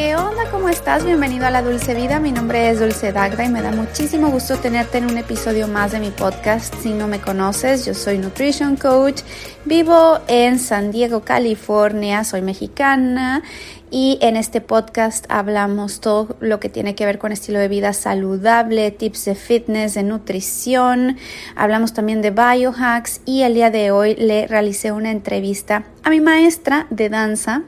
[0.00, 0.50] ¿Qué onda?
[0.50, 1.04] ¿Cómo estás?
[1.04, 2.20] Bienvenido a La Dulce Vida.
[2.20, 5.92] Mi nombre es Dulce Dagda y me da muchísimo gusto tenerte en un episodio más
[5.92, 6.74] de mi podcast.
[6.76, 9.20] Si no me conoces, yo soy Nutrition Coach.
[9.66, 12.24] Vivo en San Diego, California.
[12.24, 13.42] Soy mexicana
[13.90, 17.92] y en este podcast hablamos todo lo que tiene que ver con estilo de vida
[17.92, 21.16] saludable, tips de fitness, de nutrición,
[21.56, 26.20] hablamos también de biohacks y el día de hoy le realicé una entrevista a mi
[26.20, 27.62] maestra de danza.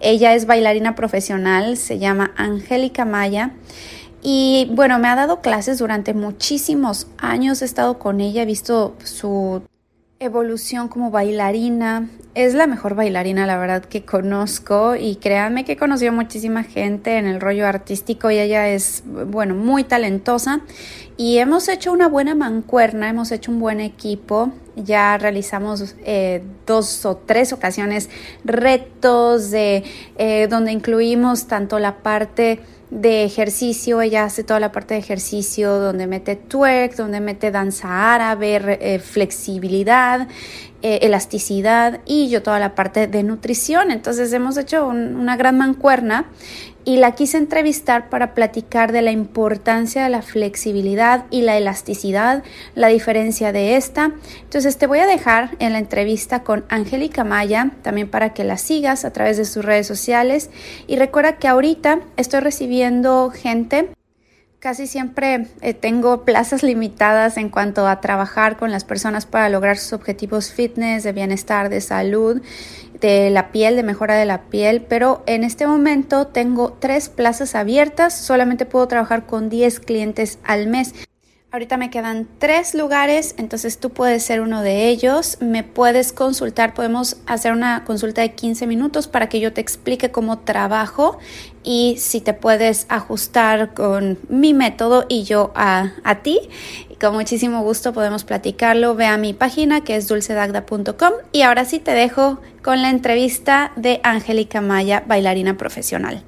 [0.00, 3.52] Ella es bailarina profesional, se llama Angélica Maya.
[4.20, 8.96] Y bueno, me ha dado clases durante muchísimos años, he estado con ella, he visto
[9.04, 9.62] su
[10.20, 12.08] evolución como bailarina.
[12.34, 17.18] Es la mejor bailarina, la verdad, que conozco y créanme que he conocido muchísima gente
[17.18, 20.60] en el rollo artístico y ella es, bueno, muy talentosa
[21.16, 24.52] y hemos hecho una buena mancuerna, hemos hecho un buen equipo.
[24.76, 28.10] Ya realizamos eh, dos o tres ocasiones
[28.44, 29.84] retos de
[30.16, 32.60] eh, donde incluimos tanto la parte
[32.90, 38.14] de ejercicio, ella hace toda la parte de ejercicio donde mete twerk, donde mete danza
[38.14, 40.26] árabe, eh, flexibilidad,
[40.80, 43.90] eh, elasticidad y yo toda la parte de nutrición.
[43.90, 46.26] Entonces hemos hecho una gran mancuerna
[46.88, 52.42] y la quise entrevistar para platicar de la importancia de la flexibilidad y la elasticidad,
[52.74, 54.12] la diferencia de esta.
[54.44, 58.56] Entonces te voy a dejar en la entrevista con Angélica Maya, también para que la
[58.56, 60.48] sigas a través de sus redes sociales.
[60.86, 63.90] Y recuerda que ahorita estoy recibiendo gente
[64.60, 69.78] Casi siempre eh, tengo plazas limitadas en cuanto a trabajar con las personas para lograr
[69.78, 72.42] sus objetivos fitness, de bienestar, de salud,
[73.00, 77.54] de la piel, de mejora de la piel, pero en este momento tengo tres plazas
[77.54, 80.94] abiertas, solamente puedo trabajar con 10 clientes al mes.
[81.58, 85.38] Ahorita me quedan tres lugares, entonces tú puedes ser uno de ellos.
[85.40, 90.12] Me puedes consultar, podemos hacer una consulta de 15 minutos para que yo te explique
[90.12, 91.18] cómo trabajo
[91.64, 96.38] y si te puedes ajustar con mi método y yo a, a ti.
[97.00, 98.94] Con muchísimo gusto podemos platicarlo.
[98.94, 103.72] Ve a mi página que es dulcedagda.com y ahora sí te dejo con la entrevista
[103.74, 106.22] de Angélica Maya, bailarina profesional.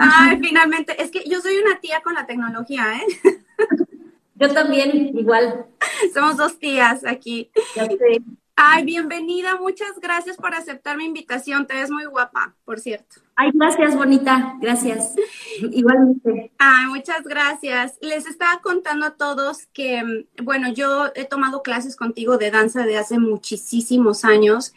[0.00, 3.38] Ay, finalmente, es que yo soy una tía con la tecnología, ¿eh?
[4.38, 5.66] Yo también, igual.
[6.14, 7.50] Somos dos tías aquí.
[7.74, 8.22] Ya sé.
[8.58, 9.56] Ay, bienvenida.
[9.56, 11.66] Muchas gracias por aceptar mi invitación.
[11.66, 13.16] Te ves muy guapa, por cierto.
[13.34, 14.56] Ay, gracias, bonita.
[14.60, 15.14] Gracias.
[15.60, 16.52] Igualmente.
[16.58, 17.98] Ay, muchas gracias.
[18.00, 22.96] Les estaba contando a todos que, bueno, yo he tomado clases contigo de danza de
[22.96, 24.72] hace muchísimos años.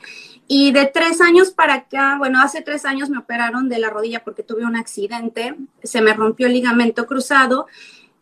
[0.50, 4.26] Y de tres años para acá, bueno, hace tres años me operaron de la rodilla
[4.26, 5.56] porque tuve un accidente.
[5.84, 7.68] Se me rompió el ligamento cruzado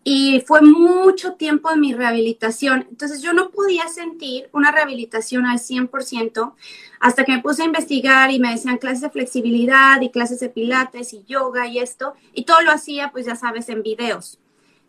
[0.10, 2.88] y fue mucho tiempo de mi rehabilitación.
[2.90, 6.54] Entonces yo no podía sentir una rehabilitación al 100%
[7.02, 10.48] hasta que me puse a investigar y me decían clases de flexibilidad y clases de
[10.48, 12.14] pilates y yoga y esto.
[12.34, 14.40] Y todo lo hacía, pues ya sabes, en videos.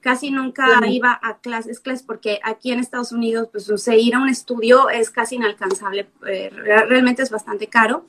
[0.00, 4.28] Casi nunca iba a clases, clases, porque aquí en Estados Unidos, pues ir a un
[4.28, 8.06] estudio es casi inalcanzable, eh, realmente es bastante caro.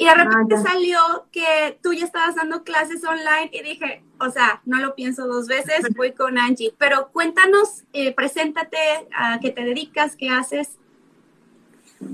[0.00, 0.98] Y de repente salió
[1.30, 5.46] que tú ya estabas dando clases online y dije, o sea, no lo pienso dos
[5.46, 6.72] veces, voy con Angie.
[6.78, 8.78] Pero cuéntanos, eh, preséntate,
[9.14, 10.78] a qué te dedicas, qué haces.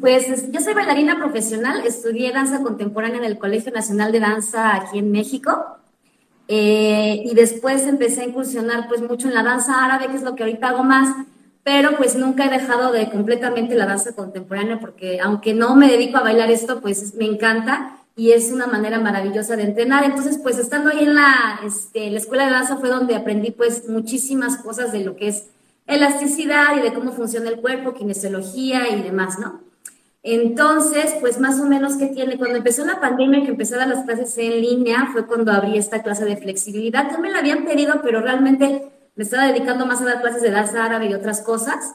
[0.01, 4.99] Pues yo soy bailarina profesional, estudié danza contemporánea en el Colegio Nacional de Danza aquí
[4.99, 5.79] en México.
[6.49, 10.35] Eh, y después empecé a incursionar pues mucho en la danza árabe, que es lo
[10.37, 11.09] que ahorita hago más
[11.67, 16.17] pero pues nunca he dejado de completamente la danza contemporánea porque aunque no me dedico
[16.17, 20.05] a bailar esto, pues me encanta y es una manera maravillosa de entrenar.
[20.05, 23.89] Entonces, pues estando ahí en la, este, la escuela de danza fue donde aprendí pues
[23.89, 25.49] muchísimas cosas de lo que es
[25.89, 29.61] elasticidad y de cómo funciona el cuerpo, kinesiología y demás, ¿no?
[30.29, 34.37] Entonces, pues más o menos que tiene, cuando empezó la pandemia, que dar las clases
[34.39, 38.21] en línea, fue cuando abrí esta clase de flexibilidad, que me la habían pedido, pero
[38.21, 41.95] realmente me estaba dedicando más a dar clases de danza árabe y otras cosas,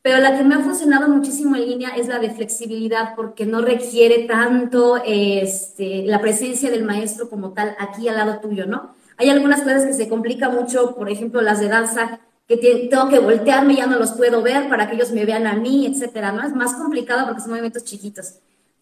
[0.00, 3.60] pero la que me ha funcionado muchísimo en línea es la de flexibilidad porque no
[3.62, 8.94] requiere tanto este, la presencia del maestro como tal aquí al lado tuyo, ¿no?
[9.16, 13.18] Hay algunas clases que se complica mucho, por ejemplo, las de danza, que tengo que
[13.18, 16.46] voltearme, ya no los puedo ver para que ellos me vean a mí, etcétera, ¿no?
[16.46, 18.34] Es más complicado porque son movimientos chiquitos.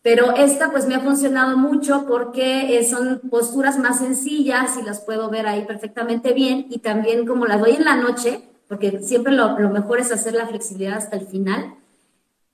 [0.02, 5.00] Pero esta pues me ha funcionado mucho porque eh, son posturas más sencillas y las
[5.00, 9.32] puedo ver ahí perfectamente bien y también como las doy en la noche, porque siempre
[9.32, 11.76] lo, mejor es hacer la flexibilidad hasta el final,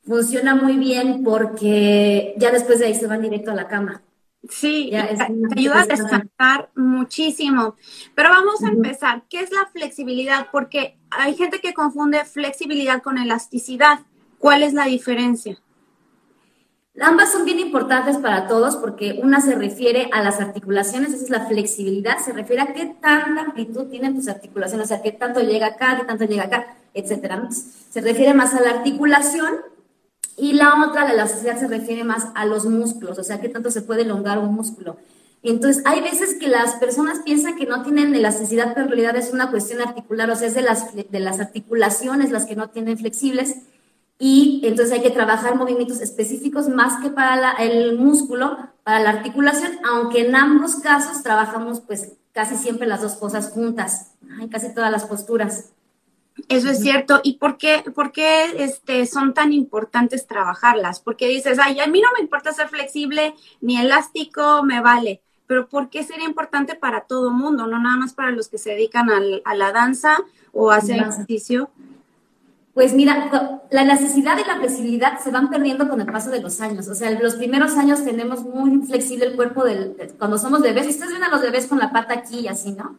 [0.05, 4.01] funciona muy bien porque ya después de ahí se van directo a la cama.
[4.49, 7.77] Sí, te ayuda a descansar muchísimo.
[8.15, 9.25] Pero vamos a empezar.
[9.29, 10.49] ¿Qué es la flexibilidad?
[10.51, 14.01] Porque hay gente que confunde flexibilidad con elasticidad.
[14.39, 15.59] ¿Cuál es la diferencia?
[16.99, 21.31] Ambas son bien importantes para todos porque una se refiere a las articulaciones, esa es
[21.31, 25.41] la flexibilidad, se refiere a qué tanta amplitud tienen tus articulaciones, o sea, qué tanto
[25.41, 27.49] llega acá, qué tanto llega acá, etcétera.
[27.51, 29.61] Se refiere más a la articulación
[30.41, 33.71] y la otra, la elasticidad, se refiere más a los músculos, o sea, qué tanto
[33.71, 34.97] se puede elongar un músculo.
[35.43, 39.33] Entonces, hay veces que las personas piensan que no tienen elasticidad, pero en realidad es
[39.33, 42.99] una cuestión articular, o sea, es de las, de las articulaciones las que no tienen
[42.99, 43.57] flexibles.
[44.19, 49.79] Y entonces hay que trabajar movimientos específicos más que para el músculo, para la articulación,
[49.85, 54.91] aunque en ambos casos trabajamos pues casi siempre las dos cosas juntas, en casi todas
[54.91, 55.71] las posturas.
[56.49, 57.21] Eso es cierto.
[57.23, 61.01] ¿Y por qué, por qué este, son tan importantes trabajarlas?
[61.01, 65.21] Porque dices, ay, a mí no me importa ser flexible ni elástico, me vale.
[65.47, 67.67] Pero ¿por qué sería importante para todo mundo?
[67.67, 69.09] No nada más para los que se dedican
[69.45, 70.19] a la danza
[70.53, 71.71] o a hacer ejercicio.
[72.73, 76.61] Pues mira, la necesidad y la flexibilidad se van perdiendo con el paso de los
[76.61, 76.87] años.
[76.87, 80.87] O sea, los primeros años tenemos muy flexible el cuerpo del, cuando somos bebés.
[80.87, 82.97] Ustedes ven a los bebés con la pata aquí y así, ¿no?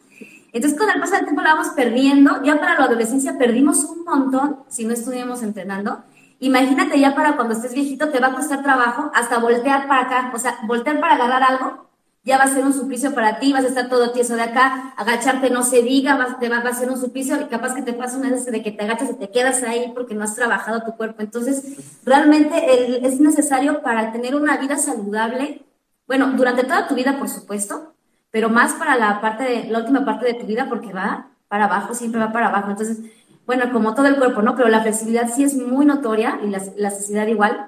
[0.54, 2.44] Entonces, con el paso del tiempo la vamos perdiendo.
[2.44, 6.04] Ya para la adolescencia perdimos un montón si no estuviéramos entrenando.
[6.40, 10.32] Imagínate ya para cuando estés viejito, te va a costar trabajo hasta voltear para acá.
[10.34, 11.92] O sea, voltear para agarrar algo
[12.24, 14.94] ya va a ser un suplicio para ti, vas a estar todo tieso de acá,
[14.96, 17.94] agacharte no se diga, vas, te va, a ser un suplicio y capaz que te
[17.94, 20.84] pasa una vez de que te agachas y te quedas ahí porque no has trabajado
[20.84, 21.24] tu cuerpo.
[21.24, 21.64] Entonces,
[22.06, 25.66] realmente es necesario para tener una vida saludable,
[26.06, 27.91] bueno, durante toda tu vida, por supuesto,
[28.32, 31.66] pero más para la parte de, la última parte de tu vida porque va para
[31.66, 32.72] abajo, siempre va para abajo.
[32.72, 33.00] Entonces,
[33.46, 34.56] bueno, como todo el cuerpo, ¿no?
[34.56, 37.68] Pero la flexibilidad sí es muy notoria y la elasticidad igual.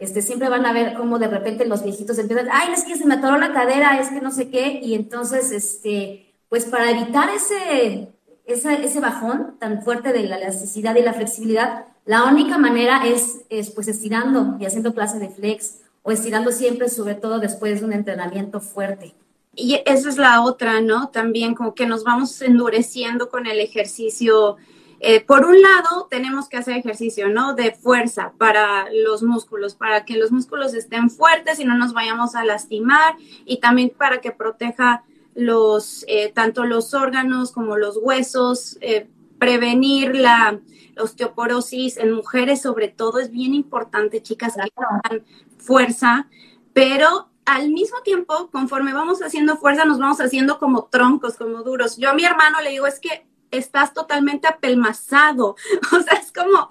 [0.00, 3.06] Este, siempre van a ver cómo de repente los viejitos empiezan, ay, es que se
[3.06, 7.28] me atoró la cadera, es que no sé qué, y entonces, este, pues para evitar
[7.28, 8.08] ese,
[8.46, 13.42] ese, ese bajón tan fuerte de la elasticidad y la flexibilidad, la única manera es,
[13.50, 17.86] es pues estirando y haciendo clase de flex o estirando siempre, sobre todo después de
[17.86, 19.14] un entrenamiento fuerte.
[19.54, 21.08] Y esa es la otra, ¿no?
[21.08, 24.56] También como que nos vamos endureciendo con el ejercicio.
[25.00, 27.54] Eh, por un lado, tenemos que hacer ejercicio, ¿no?
[27.54, 32.34] De fuerza para los músculos, para que los músculos estén fuertes y no nos vayamos
[32.34, 35.02] a lastimar y también para que proteja
[35.34, 39.08] los, eh, tanto los órganos como los huesos, eh,
[39.38, 40.60] prevenir la
[40.98, 45.24] osteoporosis en mujeres sobre todo es bien importante, chicas, que tengan
[45.56, 46.28] fuerza,
[46.74, 51.96] pero al mismo tiempo, conforme vamos haciendo fuerza, nos vamos haciendo como troncos, como duros.
[51.96, 55.56] Yo a mi hermano le digo, es que estás totalmente apelmazado.
[55.92, 56.68] O sea, es como,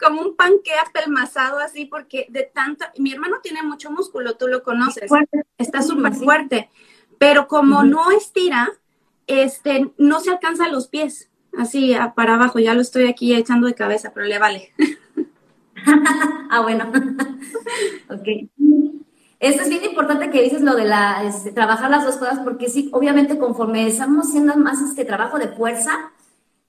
[0.00, 4.62] como un panque apelmazado así, porque de tanta, mi hermano tiene mucho músculo, tú lo
[4.62, 5.10] conoces,
[5.58, 6.70] está súper fuerte,
[7.18, 8.70] pero como no estira,
[9.26, 11.28] este, no se alcanza los pies,
[11.58, 14.72] así para abajo, ya lo estoy aquí echando de cabeza, pero le vale.
[16.50, 16.92] ah, bueno.
[18.08, 18.89] ok.
[19.40, 22.68] Esto es bien importante que dices lo de la, este, trabajar las dos cosas, porque
[22.68, 26.12] sí, obviamente conforme estamos haciendo más este trabajo de fuerza,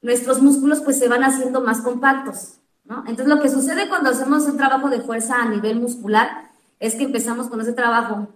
[0.01, 2.99] nuestros músculos pues se van haciendo más compactos, ¿no?
[3.07, 7.03] Entonces lo que sucede cuando hacemos un trabajo de fuerza a nivel muscular es que
[7.03, 8.29] empezamos con ese trabajo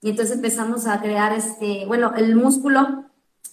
[0.00, 3.06] y entonces empezamos a crear este, bueno, el músculo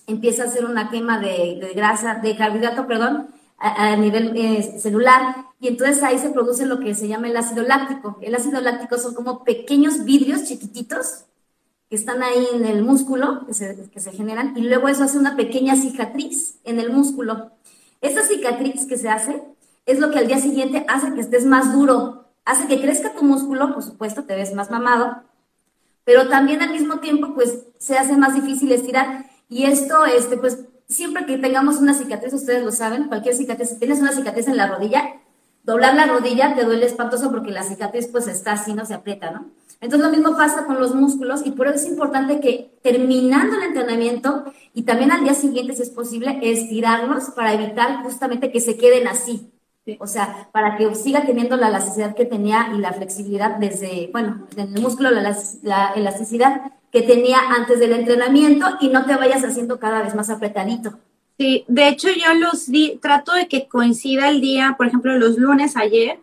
[0.05, 3.29] empieza a hacer una quema de, de grasa, de carbohidrato, perdón,
[3.59, 7.63] a, nivel eh, celular y entonces ahí se produce lo que se llama el ácido
[7.63, 8.17] láctico.
[8.21, 11.25] El ácido láctico son como pequeños vidrios chiquititos
[11.89, 15.17] que están ahí en el músculo, que se, que se generan, y luego eso hace
[15.17, 17.51] una pequeña cicatriz en el músculo.
[17.99, 19.43] Esa cicatriz que se hace
[19.85, 23.23] es lo que al día siguiente hace que estés más duro, hace que crezca tu
[23.23, 25.23] músculo, por supuesto, te ves más mamado,
[26.03, 29.25] pero también al mismo tiempo, pues, se hace más difícil estirar.
[29.47, 33.75] Y esto, este, pues, siempre que tengamos una cicatriz, ustedes lo saben, cualquier cicatriz, si
[33.77, 35.21] tienes una cicatriz en la rodilla,
[35.63, 39.31] doblar la rodilla te duele espantoso porque la cicatriz pues está así, no se aprieta,
[39.31, 39.45] ¿no?
[39.81, 43.63] Entonces lo mismo pasa con los músculos y por eso es importante que terminando el
[43.63, 44.43] entrenamiento
[44.73, 49.07] y también al día siguiente, si es posible, estirarlos para evitar justamente que se queden
[49.07, 49.51] así.
[49.99, 54.47] O sea, para que siga teniendo la elasticidad que tenía y la flexibilidad desde, bueno,
[54.55, 59.43] en el músculo, la, la elasticidad que tenía antes del entrenamiento y no te vayas
[59.43, 60.99] haciendo cada vez más apretadito.
[61.37, 65.37] Sí, de hecho yo los di, trato de que coincida el día, por ejemplo, los
[65.37, 66.19] lunes ayer,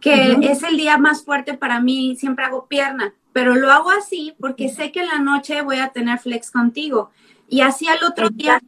[0.00, 4.34] que es el día más fuerte para mí, siempre hago pierna, pero lo hago así
[4.38, 7.10] porque sé que en la noche voy a tener flex contigo.
[7.48, 8.60] Y así al otro día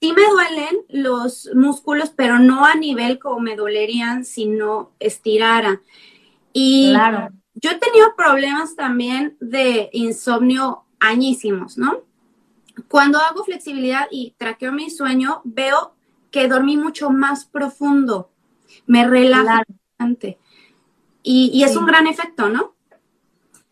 [0.00, 5.82] sí me duelen los músculos, pero no a nivel como me dolerían si no estirara.
[6.52, 7.30] Y claro.
[7.56, 12.02] Yo he tenido problemas también de insomnio añísimos, ¿no?
[12.88, 15.94] Cuando hago flexibilidad y traqueo mi sueño, veo
[16.30, 18.30] que dormí mucho más profundo,
[18.86, 20.38] me relaja bastante.
[21.22, 22.76] Y, y es un gran efecto, ¿no?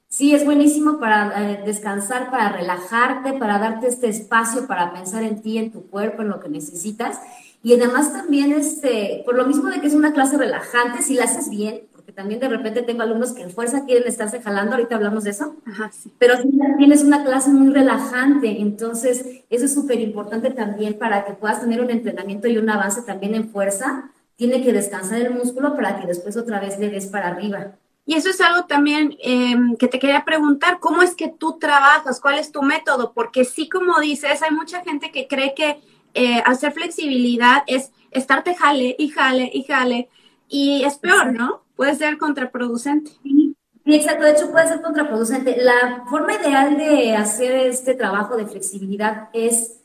[0.08, 5.42] Sí, es buenísimo para eh, descansar, para relajarte, para darte este espacio para pensar en
[5.42, 7.18] ti, en tu cuerpo, en lo que necesitas.
[7.64, 11.24] Y además también, este, por lo mismo de que es una clase relajante, si la
[11.24, 15.24] haces bien, también de repente tengo alumnos que en fuerza quieren estarse jalando, ahorita hablamos
[15.24, 16.12] de eso, Ajá, sí.
[16.18, 21.24] pero si también es una clase muy relajante, entonces eso es súper importante también para
[21.24, 25.34] que puedas tener un entrenamiento y un avance también en fuerza, tiene que descansar el
[25.34, 27.72] músculo para que después otra vez le des para arriba.
[28.06, 32.20] Y eso es algo también em, que te quería preguntar, ¿cómo es que tú trabajas?
[32.20, 33.12] ¿Cuál es tu método?
[33.14, 35.80] Porque sí, como dices, hay mucha gente que cree que
[36.12, 40.08] eh, hacer flexibilidad es estarte jale y jale y jale
[40.48, 41.63] y es peor, ¿no?
[41.76, 43.10] Puede ser contraproducente.
[43.22, 44.24] Sí, exacto.
[44.24, 45.56] De hecho, puede ser contraproducente.
[45.58, 49.80] La forma ideal de hacer este trabajo de flexibilidad es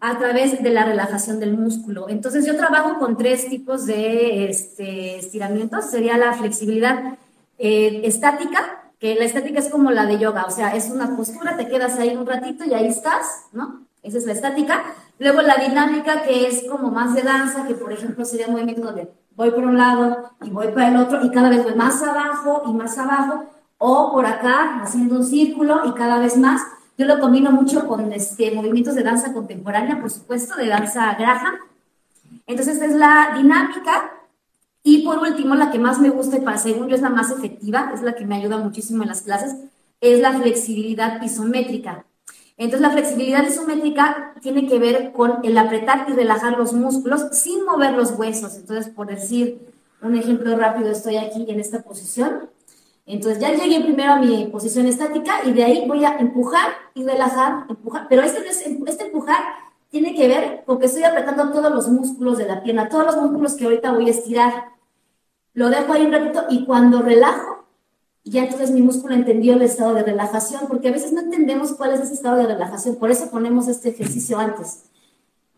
[0.00, 2.08] a través de la relajación del músculo.
[2.08, 5.90] Entonces, yo trabajo con tres tipos de este, estiramientos.
[5.90, 7.16] Sería la flexibilidad
[7.58, 11.56] eh, estática, que la estática es como la de yoga, o sea, es una postura,
[11.56, 13.86] te quedas ahí un ratito y ahí estás, ¿no?
[14.02, 14.82] Esa es la estática.
[15.18, 18.82] Luego la dinámica, que es como más de danza, que por ejemplo sería un movimiento
[18.82, 22.02] donde voy por un lado y voy para el otro y cada vez voy más
[22.02, 23.44] abajo y más abajo,
[23.78, 26.62] o por acá haciendo un círculo y cada vez más.
[26.98, 31.54] Yo lo combino mucho con este, movimientos de danza contemporánea, por supuesto, de danza Graham.
[32.46, 34.12] Entonces, es la dinámica
[34.82, 37.30] y por último, la que más me gusta y para según yo es la más
[37.30, 39.56] efectiva, es la que me ayuda muchísimo en las clases,
[40.00, 42.04] es la flexibilidad isométrica.
[42.56, 47.64] Entonces, la flexibilidad isométrica tiene que ver con el apretar y relajar los músculos sin
[47.64, 48.56] mover los huesos.
[48.56, 52.50] Entonces, por decir un ejemplo rápido, estoy aquí en esta posición.
[53.06, 57.04] Entonces, ya llegué primero a mi posición estática y de ahí voy a empujar y
[57.04, 58.06] relajar, empujar.
[58.08, 59.38] Pero este, este empujar
[59.90, 63.16] tiene que ver con que estoy apretando todos los músculos de la pierna, todos los
[63.16, 64.72] músculos que ahorita voy a estirar.
[65.52, 67.61] Lo dejo ahí un ratito y cuando relajo,
[68.24, 71.92] ya entonces mi músculo entendió el estado de relajación, porque a veces no entendemos cuál
[71.92, 74.84] es ese estado de relajación, por eso ponemos este ejercicio antes.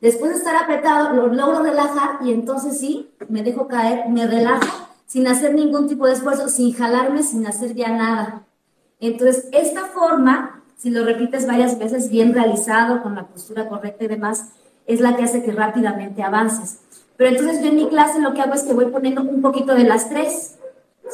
[0.01, 4.67] Después de estar apretado, lo logro relajar y entonces sí, me dejo caer, me relajo
[5.07, 8.47] sin hacer ningún tipo de esfuerzo, sin jalarme, sin hacer ya nada.
[9.01, 14.09] Entonces, esta forma si lo repites varias veces bien realizado, con la postura correcta y
[14.09, 14.51] demás,
[14.87, 16.81] es la que hace que rápidamente avances.
[17.17, 19.75] Pero entonces yo en mi clase lo que hago es que voy poniendo un poquito
[19.75, 20.57] de las tres,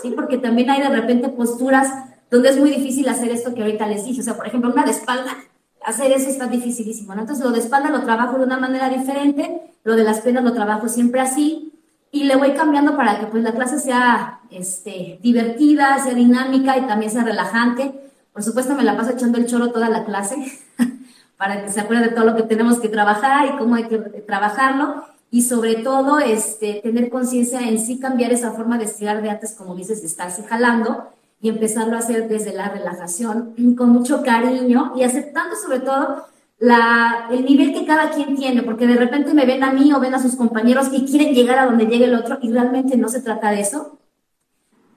[0.00, 0.10] ¿sí?
[0.10, 1.92] Porque también hay de repente posturas
[2.30, 4.20] donde es muy difícil hacer esto que ahorita les dije.
[4.20, 5.36] O sea, por ejemplo, una de espalda,
[5.84, 7.22] hacer eso está dificilísimo, ¿no?
[7.22, 10.52] Entonces lo de espalda lo trabajo de una manera diferente, lo de las piernas lo
[10.52, 11.72] trabajo siempre así,
[12.12, 16.82] y le voy cambiando para que pues la clase sea este, divertida, sea dinámica y
[16.82, 18.00] también sea relajante
[18.32, 20.36] por supuesto, me la paso echando el choro toda la clase
[21.36, 23.98] para que se acuerde de todo lo que tenemos que trabajar y cómo hay que
[23.98, 25.04] trabajarlo.
[25.30, 29.54] Y sobre todo, este, tener conciencia en sí cambiar esa forma de estirar de antes,
[29.54, 31.08] como dices, de estarse jalando
[31.40, 36.24] y empezarlo a hacer desde la relajación, con mucho cariño y aceptando sobre todo
[36.58, 40.00] la, el nivel que cada quien tiene, porque de repente me ven a mí o
[40.00, 43.08] ven a sus compañeros y quieren llegar a donde llegue el otro y realmente no
[43.08, 43.98] se trata de eso.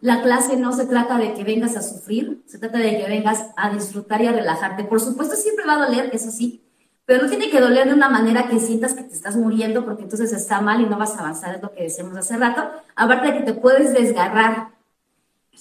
[0.01, 3.45] La clase no se trata de que vengas a sufrir, se trata de que vengas
[3.55, 4.83] a disfrutar y a relajarte.
[4.83, 6.61] Por supuesto, siempre va a doler, eso sí,
[7.05, 10.03] pero no tiene que doler de una manera que sientas que te estás muriendo porque
[10.03, 12.63] entonces está mal y no vas a avanzar, es lo que decíamos hace rato.
[12.95, 14.69] Aparte de que te puedes desgarrar.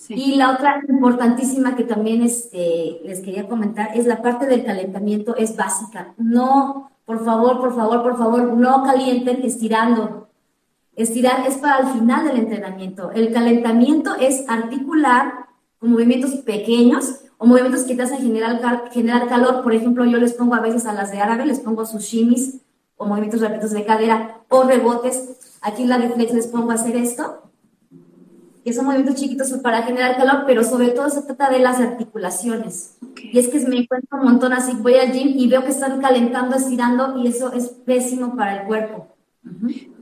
[0.09, 5.37] Y la otra importantísima que también este, les quería comentar es la parte del calentamiento,
[5.37, 6.15] es básica.
[6.17, 10.29] No, por favor, por favor, por favor, no calienten estirando.
[10.95, 13.11] Estirar es para el final del entrenamiento.
[13.13, 15.47] El calentamiento es articular
[15.89, 19.63] movimientos pequeños o movimientos que te hacen generar, generar calor.
[19.63, 22.61] Por ejemplo, yo les pongo a veces a las de árabe, les pongo sushimis
[22.97, 25.31] o movimientos rápidos de cadera o rebotes.
[25.61, 27.43] Aquí en la reflex les pongo a hacer esto,
[28.65, 32.97] que son movimientos chiquitos para generar calor, pero sobre todo se trata de las articulaciones.
[33.17, 36.01] Y es que me encuentro un montón así, voy al gym y veo que están
[36.01, 39.09] calentando, estirando y eso es pésimo para el cuerpo.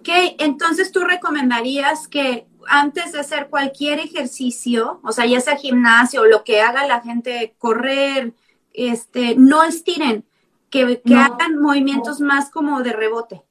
[0.01, 0.09] Ok,
[0.39, 6.27] entonces tú recomendarías que antes de hacer cualquier ejercicio, o sea, ya sea gimnasio o
[6.27, 8.35] lo que haga la gente, correr,
[8.73, 10.25] este, no estiren,
[10.71, 13.43] que, hagan movimientos más como de rebote.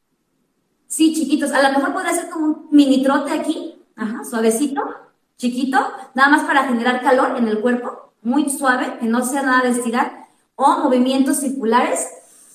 [0.88, 1.51] Sí, chiquitos.
[1.51, 4.82] A lo mejor podría ser como un mini trote aquí, ajá, suavecito,
[5.38, 5.80] chiquito,
[6.16, 9.70] nada más para generar calor en el cuerpo, muy suave, que no sea nada de
[9.70, 12.08] estirar, o movimientos circulares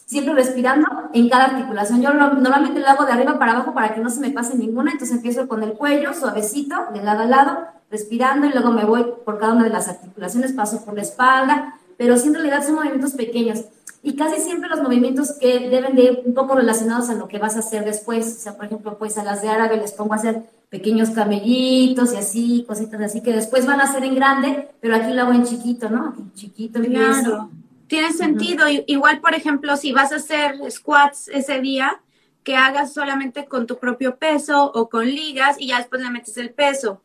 [0.06, 2.02] siempre respirando en cada articulación.
[2.02, 4.92] Yo normalmente lo hago de arriba para abajo para que no se me pase ninguna,
[4.92, 7.58] entonces empiezo con el cuello, suavecito, de lado a lado,
[7.90, 11.78] respirando y luego me voy por cada una de las articulaciones, paso por la espalda,
[11.96, 13.64] pero sí en realidad son movimientos pequeños
[14.02, 17.38] y casi siempre los movimientos que deben de ir un poco relacionados a lo que
[17.38, 18.36] vas a hacer después.
[18.36, 22.12] O sea, por ejemplo, pues a las de árabe les pongo a hacer pequeños camellitos
[22.12, 25.32] y así, cositas así que después van a ser en grande, pero aquí lo hago
[25.32, 26.08] en chiquito, ¿no?
[26.08, 26.82] Aquí chiquito.
[26.82, 27.48] Claro.
[27.86, 28.64] Tiene sentido.
[28.86, 32.00] Igual, por ejemplo, si vas a hacer squats ese día,
[32.44, 36.36] que hagas solamente con tu propio peso o con ligas y ya después le metes
[36.36, 37.00] el peso,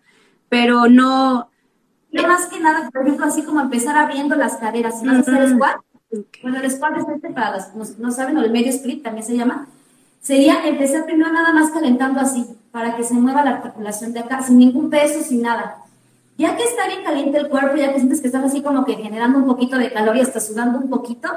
[0.49, 1.49] pero no...
[2.11, 4.99] Y más que nada, por ejemplo, así como empezar abriendo las caderas.
[4.99, 5.77] Si vas a hacer squat,
[6.41, 9.25] bueno, el squat es este para los que no saben, o el medio split también
[9.25, 9.67] se llama,
[10.19, 14.41] sería empezar primero nada más calentando así, para que se mueva la articulación de acá,
[14.41, 15.77] sin ningún peso, sin nada.
[16.39, 18.95] Ya que está bien caliente el cuerpo, ya que sientes que estás así como que
[18.95, 21.27] generando un poquito de calor y estás sudando un poquito,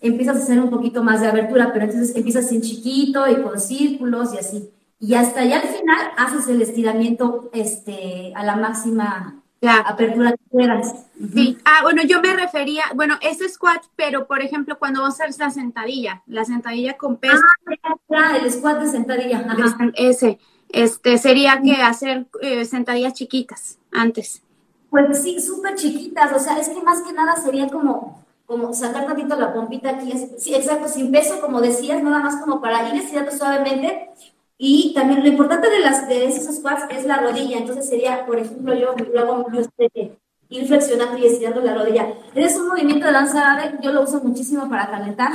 [0.00, 3.58] empiezas a hacer un poquito más de abertura, pero entonces empiezas en chiquito y con
[3.58, 4.70] círculos y así.
[5.00, 10.56] Y hasta ya al final haces el estiramiento este, a la máxima la apertura que
[10.56, 10.94] quieras.
[11.34, 15.24] Sí, ah, bueno, yo me refería, bueno, ese squat, pero por ejemplo, cuando vas a
[15.24, 17.42] hacer la sentadilla, la sentadilla con peso.
[18.08, 19.44] Ah, el squat de sentadilla.
[19.94, 20.38] Ese,
[20.68, 24.42] este, sería que hacer eh, sentadillas chiquitas antes.
[24.90, 29.06] Pues sí, súper chiquitas, o sea, es que más que nada sería como, como sacar
[29.06, 33.00] tantito la pompita aquí, sí, exacto, sin peso, como decías, nada más como para ir
[33.00, 34.10] estirando suavemente
[34.58, 37.58] y también lo importante de, las, de esos squats es la rodilla.
[37.58, 39.46] Entonces sería, por ejemplo, yo lo hago
[40.52, 42.14] ir flexionando y estirando la rodilla.
[42.34, 45.32] Es un movimiento de danza yo lo uso muchísimo para calentar,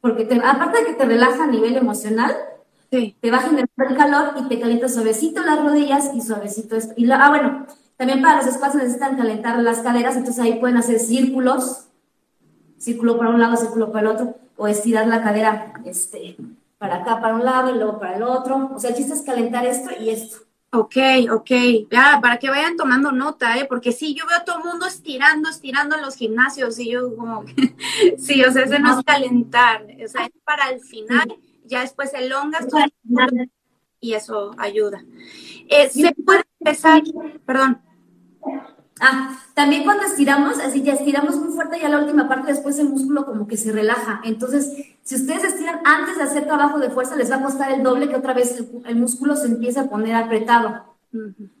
[0.00, 2.32] porque aparte de que te relaja a nivel emocional,
[3.20, 6.94] te va a generar el calor y te calienta suavecito las rodillas y suavecito esto.
[6.96, 10.98] Y ah, bueno, también para los squats necesitan calentar las caderas, entonces ahí pueden hacer
[10.98, 11.86] círculos,
[12.78, 16.36] círculo para un lado, círculo para el otro, o estirar la cadera, este,
[16.78, 18.70] para acá, para un lado y luego para el otro.
[18.74, 20.38] O sea, el chiste es calentar esto y esto.
[20.72, 20.96] Ok,
[21.30, 21.50] ok.
[21.88, 23.64] Ya, para que vayan tomando nota, ¿eh?
[23.64, 27.14] Porque sí, yo veo a todo el mundo estirando, estirando en los gimnasios y yo
[27.16, 27.44] como,
[28.18, 32.12] sí, o sea, ese no es calentar, o sea, es para el final, ya después
[32.14, 32.66] elongas
[34.00, 35.02] y eso ayuda.
[35.68, 37.02] Eh, se puede empezar,
[37.46, 37.80] perdón.
[39.00, 42.78] Ah, también cuando estiramos, así ya estiramos muy fuerte y a la última parte después
[42.78, 44.20] el músculo como que se relaja.
[44.24, 44.72] Entonces,
[45.02, 48.08] si ustedes estiran antes de hacer trabajo de fuerza, les va a costar el doble
[48.08, 50.96] que otra vez el, músculo se empieza a poner apretado.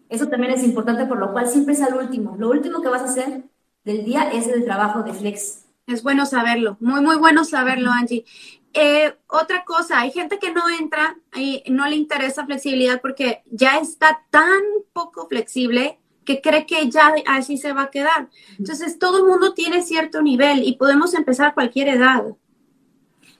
[0.08, 2.36] Eso también es importante, por lo cual siempre es al último.
[2.38, 3.44] Lo último que vas a hacer
[3.84, 5.63] del día es el trabajo de flex.
[5.86, 8.24] Es bueno saberlo, muy, muy bueno saberlo, Angie.
[8.72, 13.78] Eh, otra cosa, hay gente que no entra y no le interesa flexibilidad porque ya
[13.78, 18.30] está tan poco flexible que cree que ya así se va a quedar.
[18.58, 22.24] Entonces, todo el mundo tiene cierto nivel y podemos empezar a cualquier edad.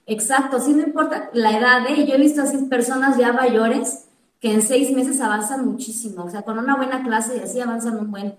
[0.05, 2.05] Exacto, sí, no importa la edad, ¿eh?
[2.07, 4.05] Yo he visto así personas ya mayores
[4.39, 7.97] que en seis meses avanzan muchísimo, o sea, con una buena clase y así avanzan
[7.97, 8.35] un buen.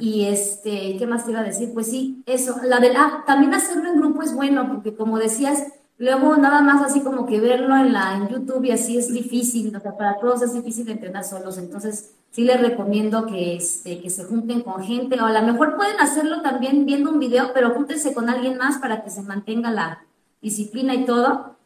[0.00, 1.72] Y este, ¿qué más te iba a decir?
[1.74, 5.66] Pues sí, eso, la de, ah, también hacerlo en grupo es bueno, porque como decías,
[5.98, 9.76] luego nada más así como que verlo en la en YouTube y así es difícil,
[9.76, 14.08] o sea, para todos es difícil entrenar solos, entonces sí les recomiendo que, este, que
[14.08, 17.74] se junten con gente, o a lo mejor pueden hacerlo también viendo un video, pero
[17.74, 20.02] júntense con alguien más para que se mantenga la
[20.40, 21.56] disciplina y todo.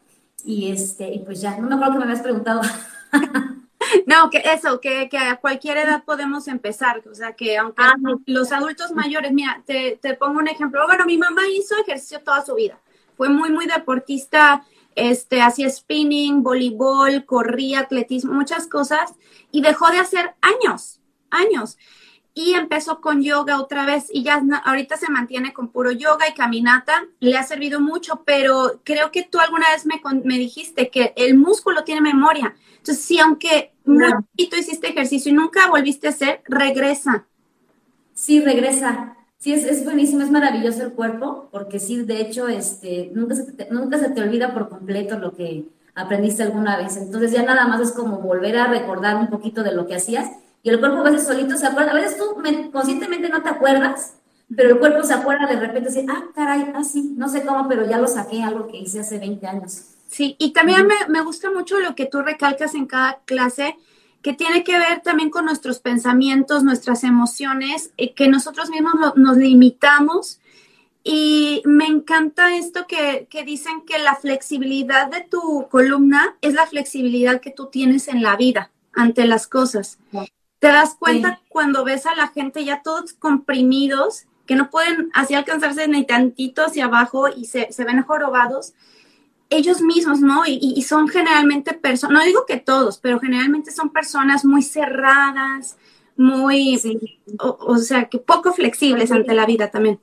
[0.45, 2.61] Y este, y pues ya, no me acuerdo que me habías preguntado.
[4.07, 7.95] No, que eso, que, que, a cualquier edad podemos empezar, o sea, que aunque ah,
[8.27, 12.45] los adultos mayores, mira, te, te, pongo un ejemplo, bueno, mi mamá hizo ejercicio toda
[12.45, 12.79] su vida,
[13.17, 19.15] fue muy, muy deportista, este, hacía spinning, voleibol, corría, atletismo, muchas cosas,
[19.51, 21.77] y dejó de hacer años, años.
[22.35, 26.35] Y empezó con yoga otra vez y ya ahorita se mantiene con puro yoga y
[26.35, 27.07] caminata.
[27.21, 31.37] Le ha servido mucho, pero creo que tú alguna vez me, me dijiste que el
[31.37, 32.57] músculo tiene memoria.
[32.79, 37.27] Entonces, si aunque muy poquito hiciste ejercicio y nunca volviste a hacer, regresa.
[38.15, 39.17] Sí, regresa.
[39.39, 43.53] Sí, es, es, buenísimo, es maravilloso el cuerpo, porque sí, de hecho, este, nunca, se
[43.53, 46.97] te, nunca se te olvida por completo lo que aprendiste alguna vez.
[46.97, 50.31] Entonces ya nada más es como volver a recordar un poquito de lo que hacías
[50.65, 51.93] y el cuerpo a veces solito se acuerda.
[51.93, 54.15] A veces tú conscientemente no te acuerdas,
[54.57, 57.69] pero el cuerpo se acuerda de repente, así, ah, caray, ah, sí, no sé cómo,
[57.69, 59.83] pero ya lo saqué, algo que hice hace 20 años.
[60.09, 63.77] Sí, y también me, me gusta mucho lo que tú recalcas en cada clase,
[64.23, 69.37] que tiene que ver también con nuestros pensamientos, nuestras emociones, eh, que nosotros mismos nos
[69.37, 70.41] limitamos.
[71.03, 76.67] Y me encanta esto que, que, dicen que la flexibilidad de tu columna es la
[76.67, 79.99] flexibilidad que tú tienes en la vida ante las cosas.
[80.65, 85.35] Te das cuenta cuando ves a la gente ya todos comprimidos, que no pueden así
[85.35, 88.75] alcanzarse ni tantito hacia abajo y se, se ven jorobados
[89.51, 90.43] ellos mismos, ¿no?
[90.47, 95.77] Y, son generalmente personas, no digo que todos, pero generalmente son personas muy cerradas,
[96.17, 96.81] muy,
[97.39, 100.01] o, sea, que poco flexibles ante la vida también.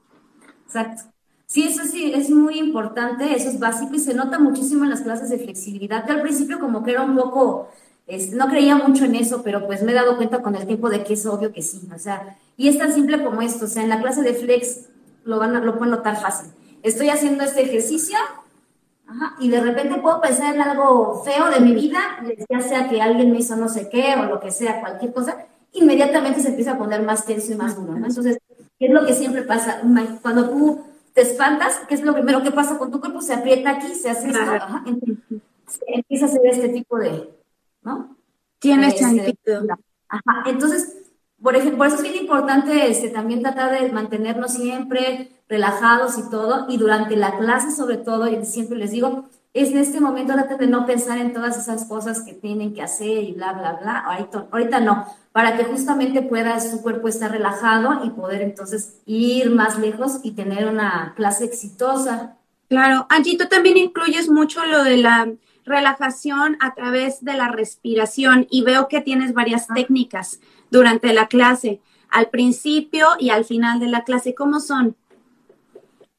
[0.66, 1.04] Exacto.
[1.46, 5.02] Sí, eso sí, es muy importante, eso es básico y se nota muchísimo en las
[5.02, 6.08] clases de flexibilidad.
[6.08, 7.70] Yo al principio como que era un poco,
[8.34, 11.04] no creía mucho en eso, pero pues me he dado cuenta con el tiempo de
[11.04, 11.82] que es obvio que sí.
[11.94, 14.88] O sea, y es tan simple como esto, o sea, en la clase de flex
[15.24, 16.52] lo, van a, lo pueden notar fácil.
[16.84, 18.18] Estoy haciendo este ejercicio
[19.40, 22.00] y de repente puedo pensar en algo feo de mi vida,
[22.50, 25.46] ya sea que alguien me hizo no sé qué o lo que sea, cualquier cosa,
[25.74, 27.96] inmediatamente se empieza a poner más tenso y más duro.
[27.98, 28.40] Entonces,
[28.80, 29.82] ¿qué es lo que siempre pasa?
[30.22, 30.82] Cuando tú
[31.14, 33.22] te espantas, ¿qué es lo primero que pasa con tu cuerpo?
[33.22, 34.42] Se aprieta aquí, se hace esto,
[35.88, 37.30] empieza a hacer este tipo de,
[37.82, 38.18] ¿no?
[38.60, 39.66] Tiene este, sentido.
[40.08, 40.98] Ajá, entonces,
[41.42, 46.30] por ejemplo, por eso es bien importante este, también tratar de mantenernos siempre relajados y
[46.30, 50.34] todo, y durante la clase sobre todo, y siempre les digo, es en este momento
[50.34, 53.80] traten de no pensar en todas esas cosas que tienen que hacer y bla, bla,
[53.82, 59.02] bla, ahorita, ahorita no, para que justamente pueda su cuerpo estar relajado y poder entonces
[59.06, 62.38] ir más lejos y tener una clase exitosa.
[62.70, 65.28] Claro, Angie, tú también incluyes mucho lo de la
[65.66, 71.82] relajación a través de la respiración y veo que tienes varias técnicas durante la clase,
[72.10, 74.36] al principio y al final de la clase.
[74.36, 74.96] ¿Cómo son?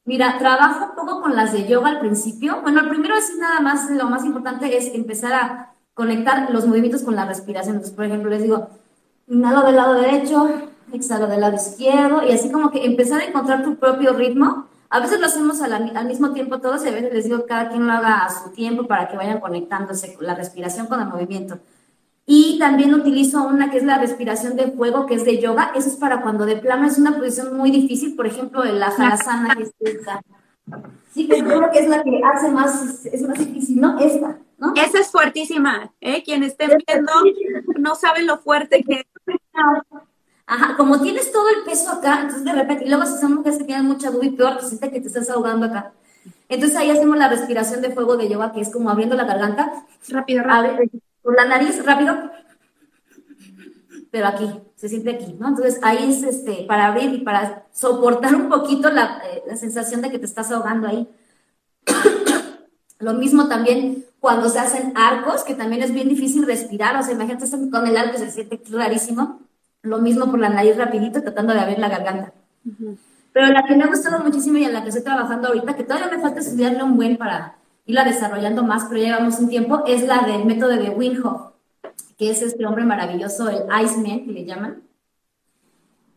[0.05, 2.61] Mira, trabajo un poco con las de yoga al principio.
[2.61, 7.03] Bueno, el primero es nada más, lo más importante es empezar a conectar los movimientos
[7.03, 7.75] con la respiración.
[7.75, 8.67] Entonces, por ejemplo, les digo,
[9.27, 10.49] inhalo del lado derecho,
[10.91, 14.67] exhalo del lado izquierdo y así como que empezar a encontrar tu propio ritmo.
[14.93, 17.69] A veces lo hacemos al, al mismo tiempo todos y a veces les digo cada
[17.69, 21.57] quien lo haga a su tiempo para que vayan conectándose la respiración con el movimiento.
[22.27, 25.71] Y también utilizo una que es la respiración de fuego, que es de yoga.
[25.73, 29.55] Eso es para cuando de plano es una posición muy difícil, por ejemplo, el ajasana,
[29.55, 30.21] que es esta.
[31.11, 33.97] Sí, que creo que es la que hace más, es más difícil, ¿no?
[33.97, 34.73] Esta, ¿no?
[34.75, 36.21] Esa es fuertísima, ¿eh?
[36.21, 37.11] Quien esté viendo
[37.79, 39.05] no sabe lo fuerte que es.
[40.53, 43.57] Ajá, como tienes todo el peso acá, entonces de repente, y luego si son mujeres
[43.57, 45.93] que tienen mucha duda y peor, te sientes que te estás ahogando acá.
[46.47, 49.73] Entonces ahí hacemos la respiración de fuego de yoga, que es como abriendo la garganta.
[50.09, 51.01] Rápido, rápido.
[51.23, 52.29] Por la nariz, rápido.
[54.11, 55.47] Pero aquí, se siente aquí, ¿no?
[55.47, 60.03] Entonces ahí es este, para abrir y para soportar un poquito la, eh, la sensación
[60.03, 61.09] de que te estás ahogando ahí.
[62.99, 67.13] Lo mismo también cuando se hacen arcos, que también es bien difícil respirar, o sea,
[67.13, 69.42] imagínate con el arco se siente rarísimo.
[69.83, 72.33] Lo mismo por la nariz rapidito, tratando de abrir la garganta.
[73.33, 75.83] Pero la que me ha gustado muchísimo y en la que estoy trabajando ahorita, que
[75.83, 80.03] todavía me falta estudiarle un buen para irla desarrollando más, pero llevamos un tiempo, es
[80.03, 81.21] la del método de Wim
[82.17, 84.83] que es este hombre maravilloso, el Iceman, que le llaman,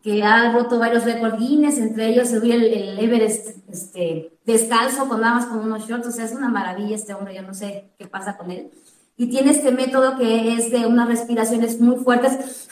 [0.02, 5.20] que ha roto varios récords Guinness, entre ellos subir el, el, Everest este, descalzo, con
[5.20, 7.90] nada más con unos shorts, o sea, es una maravilla este hombre, yo no sé
[7.98, 8.70] qué pasa con él.
[9.16, 12.68] Y tiene este método que es de unas respiraciones muy fuertes,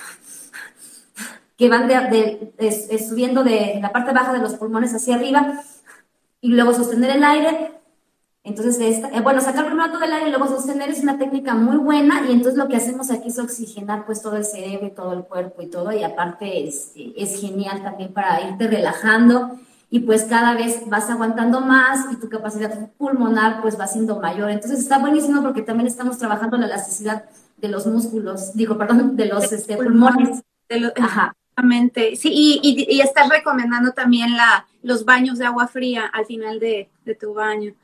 [1.57, 5.61] que van de, subiendo de la parte baja de los pulmones hacia arriba,
[6.41, 7.75] y luego sostener el aire,
[8.45, 11.55] entonces, esta, eh, bueno, sacar primero todo el aire y luego sostener es una técnica
[11.55, 14.91] muy buena y entonces lo que hacemos aquí es oxigenar pues todo el cerebro y
[14.91, 20.01] todo el cuerpo y todo y aparte es, es genial también para irte relajando y
[20.01, 24.51] pues cada vez vas aguantando más y tu capacidad pulmonar pues va siendo mayor.
[24.51, 27.25] Entonces está buenísimo porque también estamos trabajando la elasticidad
[27.57, 30.43] de los músculos, digo, perdón, de los este, pulmones.
[30.69, 31.35] De Ajá.
[32.17, 36.59] Sí, y, y, y, estás recomendando también la, los baños de agua fría al final
[36.59, 37.75] de, de tu baño.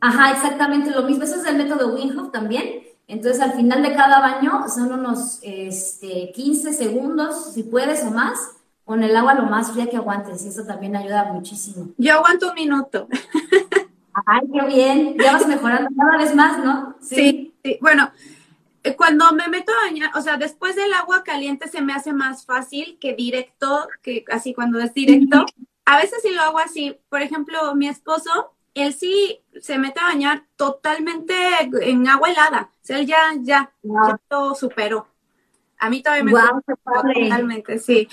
[0.00, 1.24] Ajá, exactamente lo mismo.
[1.24, 2.82] Ese es el método Wim también.
[3.06, 8.38] Entonces, al final de cada baño son unos este, 15 segundos, si puedes o más,
[8.84, 10.44] con el agua lo más fría que aguantes.
[10.44, 11.88] Y eso también ayuda muchísimo.
[11.96, 13.08] Yo aguanto un minuto.
[14.26, 15.16] Ay, qué bien.
[15.18, 16.96] Ya vas mejorando cada vez más, ¿no?
[17.00, 17.78] Sí, sí.
[17.80, 18.10] Bueno,
[18.96, 22.44] cuando me meto a bañar, o sea, después del agua caliente se me hace más
[22.44, 25.46] fácil que directo, que así cuando es directo.
[25.84, 26.98] A veces sí lo hago así.
[27.08, 31.34] Por ejemplo, mi esposo él sí se mete a bañar totalmente
[31.82, 32.70] en agua helada.
[32.72, 35.08] O sea, él ya, ya, ya lo superó.
[35.78, 38.08] A mí todavía me wow, totalmente, sí.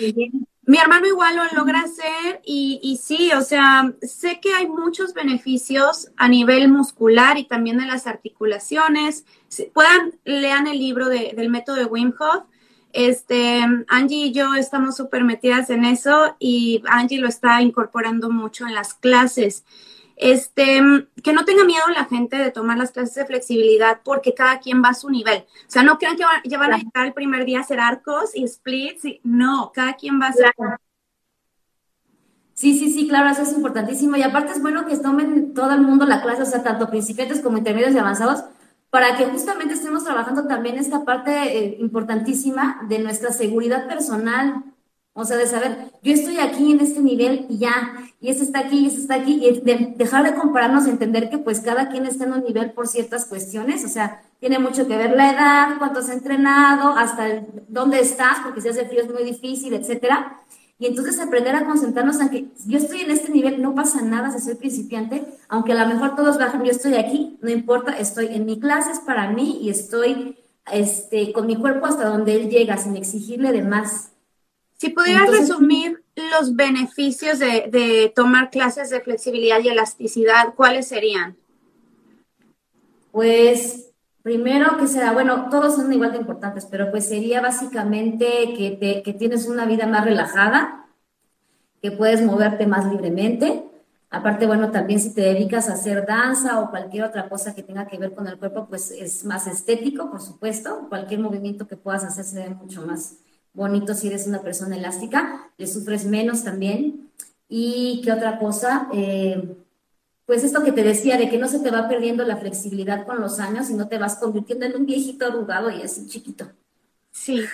[0.68, 5.14] Mi hermano igual lo logra hacer y, y, sí, o sea, sé que hay muchos
[5.14, 9.26] beneficios a nivel muscular y también de las articulaciones.
[9.74, 12.46] puedan, lean el libro de, del método de Wim Hof.
[12.94, 18.66] Este, Angie y yo estamos súper metidas en eso y Angie lo está incorporando mucho
[18.66, 19.66] en las clases.
[20.18, 20.82] Este,
[21.24, 24.82] que no tenga miedo la gente de tomar las clases de flexibilidad porque cada quien
[24.84, 25.40] va a su nivel.
[25.40, 28.36] O sea, no crean que ya van a llegar el primer día a hacer arcos
[28.36, 29.06] y splits.
[29.06, 30.44] Y, no, cada quien va a su
[32.56, 34.16] Sí, sí, sí, claro, eso es importantísimo.
[34.16, 37.42] Y aparte es bueno que tomen todo el mundo la clase, o sea, tanto principiantes
[37.42, 38.46] como intermedios y avanzados,
[38.90, 44.64] para que justamente estemos trabajando también esta parte eh, importantísima de nuestra seguridad personal.
[45.18, 48.60] O sea, de saber, yo estoy aquí en este nivel y ya, y ese está
[48.60, 52.06] aquí, y ese está aquí, y de dejar de compararnos, entender que pues cada quien
[52.06, 55.78] está en un nivel por ciertas cuestiones, o sea, tiene mucho que ver la edad,
[55.80, 60.42] cuánto has entrenado, hasta dónde estás, porque si hace frío es muy difícil, etcétera.
[60.78, 64.32] Y entonces aprender a concentrarnos en que yo estoy en este nivel, no pasa nada
[64.32, 68.36] si soy principiante, aunque a lo mejor todos bajan, yo estoy aquí, no importa, estoy
[68.36, 70.38] en mi clase, para mí y estoy
[70.70, 74.12] este, con mi cuerpo hasta donde él llega, sin exigirle de más.
[74.78, 81.38] Si pudieras resumir los beneficios de, de tomar clases de flexibilidad y elasticidad, ¿cuáles serían?
[83.12, 83.86] Pues
[84.26, 89.04] Primero que sea, bueno, todos son igual de importantes, pero pues sería básicamente que, te,
[89.04, 90.88] que tienes una vida más relajada,
[91.80, 93.70] que puedes moverte más libremente.
[94.10, 97.86] Aparte, bueno, también si te dedicas a hacer danza o cualquier otra cosa que tenga
[97.86, 100.88] que ver con el cuerpo, pues es más estético, por supuesto.
[100.90, 103.20] Cualquier movimiento que puedas hacer se ve mucho más
[103.56, 105.50] bonito si eres una persona elástica.
[105.58, 107.10] Le sufres menos también.
[107.48, 109.56] Y qué otra cosa, eh,
[110.26, 113.22] pues esto que te decía, de que no se te va perdiendo la flexibilidad con
[113.22, 116.52] los años y no te vas convirtiendo en un viejito arrugado y así chiquito.
[117.12, 117.46] Sí.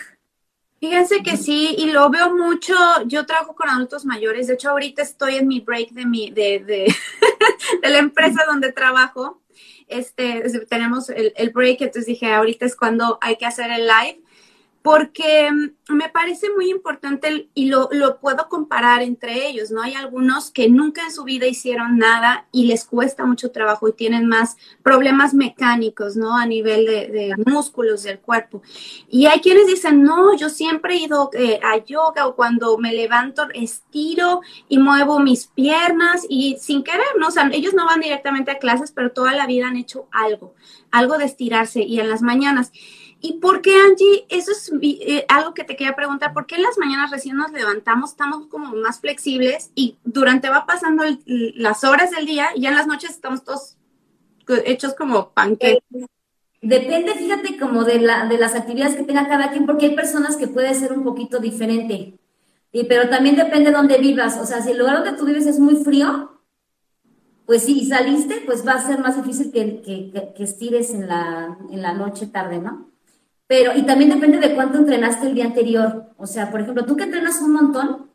[0.80, 2.74] Fíjense que sí, y lo veo mucho,
[3.06, 6.64] yo trabajo con adultos mayores, de hecho ahorita estoy en mi break de mi, de,
[6.66, 6.96] de,
[7.84, 9.44] de la empresa donde trabajo,
[9.88, 14.22] este, tenemos el, el break, entonces dije, ahorita es cuando hay que hacer el live,
[14.82, 17.90] porque mm, me parece muy importante y lo,
[18.20, 19.82] puedo comparar entre ellos, ¿no?
[19.82, 23.94] Hay algunos que nunca en su vida hicieron nada y les cuesta mucho trabajo y
[23.94, 26.36] tienen más problemas mecánicos, ¿no?
[26.36, 28.62] A nivel de, de músculos del cuerpo.
[29.10, 32.94] Y hay quienes dicen, no, yo siempre he ido eh, a yoga o cuando me
[32.94, 37.28] levanto estiro y muevo mis piernas y sin querer, ¿no?
[37.28, 40.56] O sea, ellos no van directamente a clases, pero toda la vida han hecho algo,
[40.92, 42.72] algo de estirarse y en las mañanas.
[43.24, 44.26] ¿Y por qué, Angie?
[44.30, 46.34] Eso es eh, algo que te quería preguntar.
[46.34, 50.66] ¿Por qué en las mañanas recién nos levantamos, estamos como más flexibles y durante va
[50.66, 53.78] pasando las horas del día y ya en las noches estamos todos
[54.66, 55.84] hechos como panqueques?
[56.64, 60.36] Depende, fíjate, como de, la, de las actividades que tenga cada quien, porque hay personas
[60.36, 62.20] que puede ser un poquito diferente.
[62.72, 64.40] Y, pero también depende de dónde vivas.
[64.40, 66.42] O sea, si el lugar donde tú vives es muy frío,
[67.46, 71.58] pues sí, saliste, pues va a ser más difícil que, que, que estires en la,
[71.70, 72.91] en la noche tarde, ¿no?
[73.52, 76.06] Pero, y también depende de cuánto entrenaste el día anterior.
[76.16, 78.10] O sea, por ejemplo, tú que entrenas un montón,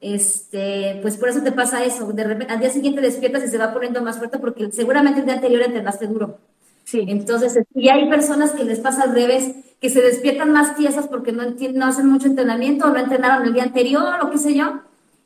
[0.00, 2.12] este, pues por eso te pasa eso.
[2.12, 5.26] De repente, al día siguiente despiertas y se va poniendo más fuerte porque seguramente el
[5.26, 6.38] día anterior entrenaste duro.
[6.84, 7.04] Sí.
[7.08, 11.32] Entonces, y hay personas que les pasa al revés, que se despiertan más tiesas porque
[11.32, 14.82] no, no hacen mucho entrenamiento o no entrenaron el día anterior o qué sé yo.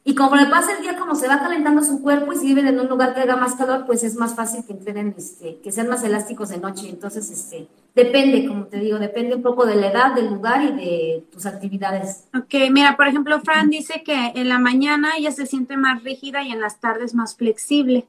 [0.08, 2.66] Y como le pasa el día, como se va calentando su cuerpo y si viven
[2.66, 5.70] en un lugar que haga más calor, pues es más fácil que entrenen, este, que
[5.70, 6.88] sean más elásticos de noche.
[6.88, 10.72] Entonces, este, depende, como te digo, depende un poco de la edad, del lugar y
[10.72, 12.24] de tus actividades.
[12.34, 16.42] Ok, mira, por ejemplo, Fran dice que en la mañana ella se siente más rígida
[16.42, 18.06] y en las tardes más flexible.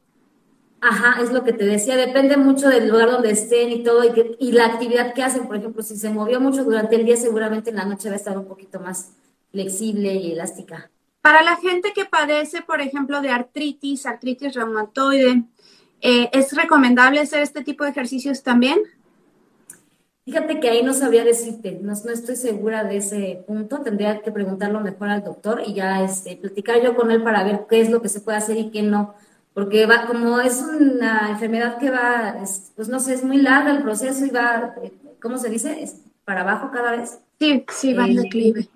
[0.80, 4.38] Ajá, es lo que te decía, depende mucho del lugar donde estén y todo, y,
[4.40, 5.48] y la actividad que hacen.
[5.48, 8.20] Por ejemplo, si se movió mucho durante el día, seguramente en la noche va a
[8.20, 9.12] estar un poquito más
[9.52, 10.90] flexible y elástica.
[11.22, 15.44] Para la gente que padece, por ejemplo, de artritis, artritis reumatoide,
[16.02, 18.80] eh, ¿es recomendable hacer este tipo de ejercicios también?
[20.24, 24.32] Fíjate que ahí no sabría decirte, no, no, estoy segura de ese punto, tendría que
[24.32, 27.90] preguntarlo mejor al doctor y ya este, platicar yo con él para ver qué es
[27.90, 29.16] lo que se puede hacer y qué no,
[29.56, 32.36] porque va, como es una enfermedad que va,
[32.76, 34.76] pues no sé, es muy larga el proceso y va,
[35.20, 35.82] ¿cómo se dice?
[35.82, 35.96] ¿Es
[36.30, 37.20] para abajo cada vez.
[37.40, 38.70] Sí, sí, va en eh, declive.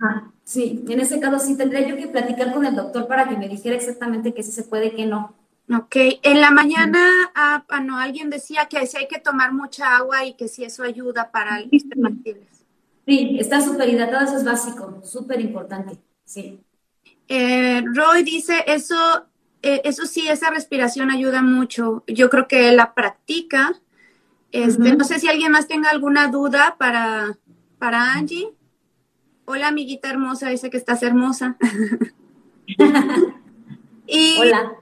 [0.00, 0.32] Ajá.
[0.48, 3.50] Sí, en ese caso sí tendría yo que platicar con el doctor para que me
[3.50, 5.34] dijera exactamente qué sí se puede, qué no.
[5.70, 9.94] Ok, en la mañana ah, ah, no, alguien decía que sí hay que tomar mucha
[9.98, 11.70] agua y que sí eso ayuda para los
[13.04, 16.58] Sí, estar súper hidratado, eso es básico, súper importante, sí.
[17.28, 19.26] Eh, Roy dice, eso,
[19.60, 22.04] eh, eso sí, esa respiración ayuda mucho.
[22.06, 23.78] Yo creo que la practica.
[24.50, 27.36] Este, No sé si alguien más tenga alguna duda para,
[27.78, 28.48] para Angie.
[29.50, 31.56] Hola, amiguita hermosa, dice que estás hermosa.
[34.06, 34.36] y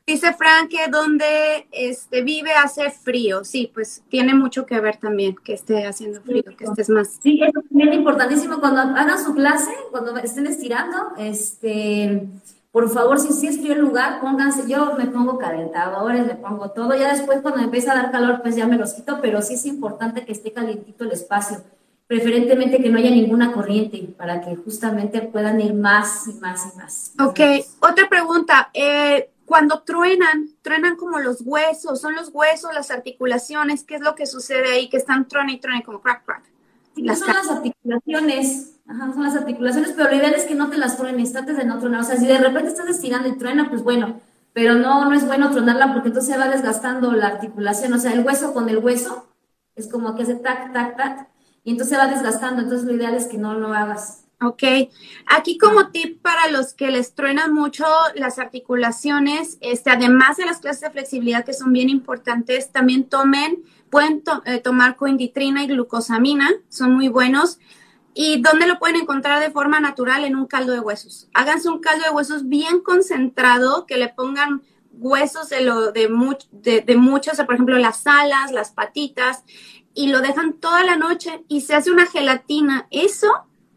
[0.05, 3.45] dice Frank que donde este, vive hace frío.
[3.45, 7.17] Sí, pues tiene mucho que ver también que esté haciendo frío, que estés más.
[7.23, 8.59] Sí, es también importantísimo.
[8.59, 12.27] Cuando hagan su clase, cuando estén estirando, este,
[12.73, 16.73] por favor, si, si es frío el lugar, pónganse, yo me pongo calentadores, me pongo
[16.73, 19.55] todo, ya después cuando empieza a dar calor, pues ya me los quito, pero sí
[19.55, 21.59] es importante que esté calientito el espacio
[22.07, 26.77] preferentemente que no haya ninguna corriente para que justamente puedan ir más y más y
[26.77, 27.13] más.
[27.19, 27.41] Ok,
[27.81, 28.71] otra pregunta.
[28.73, 34.15] Eh, cuando truenan, truenan como los huesos, son los huesos, las articulaciones, ¿qué es lo
[34.15, 34.89] que sucede ahí?
[34.89, 36.45] Que están truene y truene como crack, crack.
[36.97, 40.79] Las son las articulaciones, Ajá, son las articulaciones, pero lo ideal es que no te
[40.79, 42.01] las truenes, trates de no tronar.
[42.01, 44.21] O sea, si de repente estás estirando y truena, pues bueno,
[44.53, 48.13] pero no, no es bueno tronarla porque entonces se va desgastando la articulación, o sea,
[48.13, 49.27] el hueso con el hueso,
[49.75, 51.29] es como que hace tac, tac, tac,
[51.67, 54.23] y entonces se va desgastando, entonces lo ideal es que no lo hagas.
[54.41, 54.63] Ok,
[55.27, 60.59] aquí como tip para los que les truenan mucho las articulaciones, este, además de las
[60.59, 66.49] clases de flexibilidad que son bien importantes, también tomen, pueden eh, tomar coinditrina y glucosamina,
[66.69, 67.59] son muy buenos.
[68.15, 70.25] ¿Y dónde lo pueden encontrar de forma natural?
[70.25, 71.29] En un caldo de huesos.
[71.35, 76.09] Háganse un caldo de huesos bien concentrado, que le pongan huesos de, lo, de,
[76.53, 79.43] de, de muchos, por ejemplo, las alas, las patitas,
[79.97, 82.87] y lo dejan toda la noche y se hace una gelatina.
[82.91, 83.29] Eso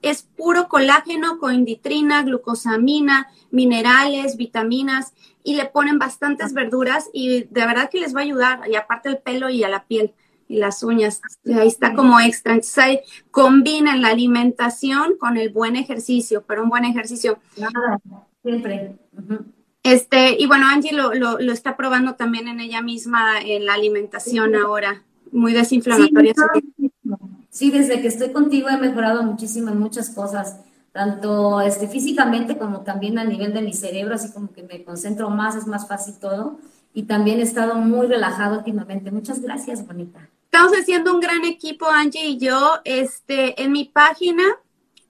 [0.02, 7.90] es puro colágeno, coinditrina, glucosamina, minerales, vitaminas, y le ponen bastantes verduras y de verdad
[7.90, 10.14] que les va a ayudar, y aparte el pelo y a la piel
[10.50, 11.22] y las uñas.
[11.46, 12.54] Ahí está como extra.
[12.54, 13.00] Entonces ahí
[13.32, 17.40] combinan la alimentación con el buen ejercicio, pero un buen ejercicio.
[18.44, 18.98] siempre.
[19.84, 23.76] Este, y bueno, Angie lo, lo, lo, está probando también en ella misma en la
[23.76, 26.34] alimentación ahora, muy desinflamatoria.
[27.50, 30.60] Sí, desde que estoy contigo he mejorado muchísimo en muchas cosas,
[30.92, 35.30] tanto este, físicamente como también a nivel de mi cerebro, así como que me concentro
[35.30, 36.60] más, es más fácil todo.
[36.94, 39.12] Y también he estado muy relajado últimamente.
[39.12, 40.28] Muchas gracias, bonita.
[40.46, 42.80] Estamos haciendo un gran equipo, Angie y yo.
[42.84, 44.44] Este, en mi página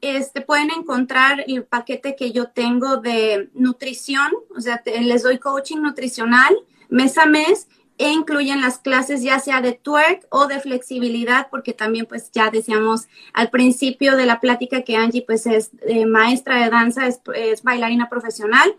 [0.01, 5.77] este, pueden encontrar el paquete que yo tengo de nutrición, o sea, les doy coaching
[5.77, 6.55] nutricional
[6.89, 7.67] mes a mes
[7.99, 12.49] e incluyen las clases ya sea de twerk o de flexibilidad, porque también pues ya
[12.49, 17.19] decíamos al principio de la plática que Angie pues es eh, maestra de danza, es,
[17.35, 18.73] es, bailarina profesional,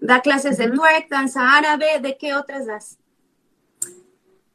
[0.00, 2.98] da clases de twerk, danza árabe, ¿de qué otras das?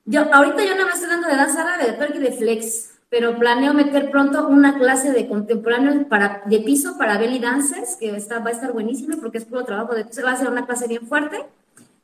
[0.04, 3.00] Yo, ahorita yo no me estoy dando de danza árabe, de twerk y de flex,
[3.08, 8.14] pero planeo meter pronto una clase de contemporáneo para, de piso para belly dances, que
[8.14, 10.66] está, va a estar buenísima porque es puro trabajo de piso, va a ser una
[10.66, 11.46] clase bien fuerte.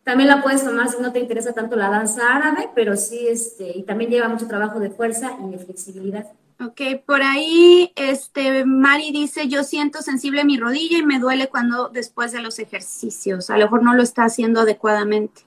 [0.06, 3.76] También la puedes tomar si no te interesa tanto la danza árabe, pero sí, este,
[3.76, 6.28] y también lleva mucho trabajo de fuerza y de flexibilidad.
[6.64, 11.90] Ok, por ahí, este, Mari dice, yo siento sensible mi rodilla y me duele cuando
[11.90, 13.50] después de los ejercicios.
[13.50, 15.42] A lo mejor no lo está haciendo adecuadamente.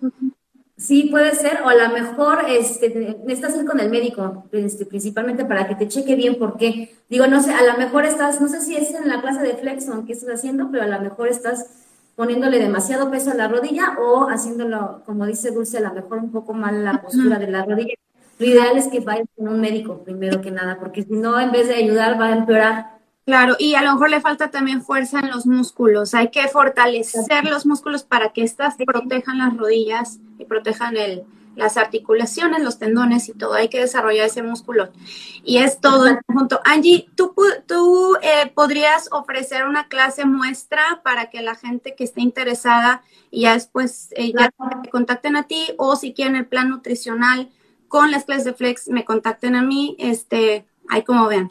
[0.77, 5.45] Sí, puede ser, o a lo mejor este, necesitas ir con el médico, este, principalmente
[5.45, 6.97] para que te cheque bien por qué.
[7.09, 9.57] Digo, no sé, a lo mejor estás, no sé si es en la clase de
[9.57, 11.88] flexion que estás haciendo, pero a lo mejor estás
[12.19, 16.33] poniéndole demasiado peso a la rodilla o haciéndolo, como dice Dulce, a lo mejor un
[16.33, 17.95] poco mal la postura de la rodilla.
[18.41, 21.53] Lo ideal es que vayas con un médico primero que nada, porque si no, en
[21.53, 22.99] vez de ayudar, va a empeorar.
[23.25, 26.13] Claro, y a lo mejor le falta también fuerza en los músculos.
[26.13, 31.23] Hay que fortalecer los músculos para que éstas protejan las rodillas y protejan el,
[31.59, 33.55] las articulaciones, los tendones y todo.
[33.55, 34.91] Hay que desarrollar ese músculo.
[35.45, 36.61] Y es todo en conjunto.
[36.65, 37.35] Angie, ¿tú,
[37.67, 43.43] tú eh, podrías ofrecer una clase muestra para que la gente que esté interesada y
[43.43, 47.51] ya después eh, ya te contacten a ti o si quieren el plan nutricional
[47.89, 51.49] con las clases de Flex, me contacten a mí, este, ahí como vean.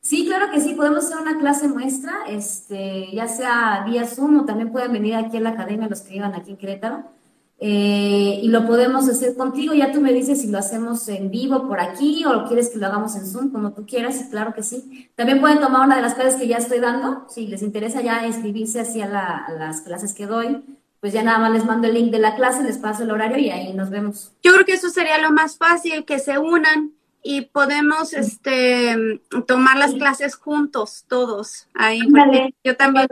[0.00, 4.44] Sí, claro que sí, podemos hacer una clase muestra, este, ya sea vía Zoom o
[4.44, 7.15] también pueden venir aquí a la academia los que vivan aquí en Querétaro.
[7.58, 11.66] Eh, y lo podemos hacer contigo, ya tú me dices si lo hacemos en vivo
[11.66, 15.08] por aquí o quieres que lo hagamos en Zoom, como tú quieras, claro que sí.
[15.14, 18.26] También pueden tomar una de las clases que ya estoy dando, si les interesa ya
[18.26, 20.62] inscribirse hacia la, a las clases que doy,
[21.00, 23.38] pues ya nada más les mando el link de la clase, les paso el horario
[23.38, 24.32] y ahí nos vemos.
[24.42, 26.92] Yo creo que eso sería lo más fácil, que se unan
[27.22, 31.68] y podemos este tomar las clases juntos todos.
[31.74, 32.54] Ahí Vale.
[32.62, 33.08] yo también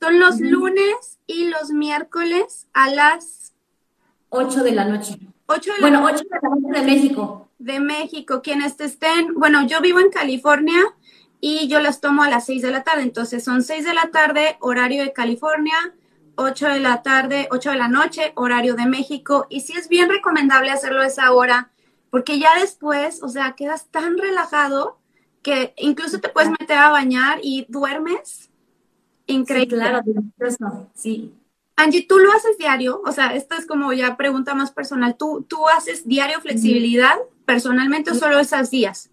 [0.00, 3.54] son los lunes y los miércoles a las
[4.30, 5.18] 8 de la noche.
[5.46, 7.48] 8 de bueno la 8 de la noche de México.
[7.58, 8.42] De México.
[8.42, 10.80] Quienes estén bueno yo vivo en California
[11.40, 13.02] y yo las tomo a las 6 de la tarde.
[13.02, 15.76] Entonces son 6 de la tarde horario de California
[16.38, 19.46] 8 de la tarde 8 de la noche horario de México.
[19.50, 21.70] Y sí es bien recomendable hacerlo a esa hora
[22.10, 24.98] porque ya después, o sea, quedas tan relajado
[25.42, 28.47] que incluso te puedes meter a bañar y duermes.
[29.28, 29.76] Increíble.
[29.76, 31.32] Sí, claro, delicioso, sí.
[31.76, 33.00] Angie, ¿tú lo haces diario?
[33.06, 35.16] O sea, esto es como ya pregunta más personal.
[35.16, 37.14] ¿Tú, tú haces diario flexibilidad
[37.44, 39.10] personalmente o solo esos días?